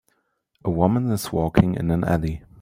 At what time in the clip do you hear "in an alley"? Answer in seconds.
1.75-2.41